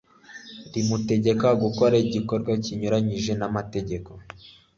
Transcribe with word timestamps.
rimutegeka 0.73 1.47
gukora 1.63 1.95
igikorwa 2.05 2.51
kinyuranyije 2.63 3.31
namategeko 3.39 4.11